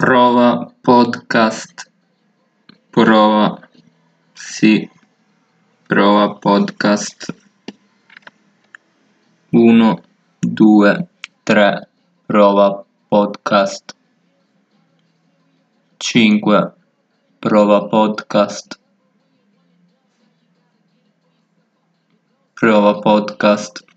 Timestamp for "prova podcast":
0.00-1.90, 5.86-7.28, 12.24-13.94, 17.38-18.80, 22.54-23.89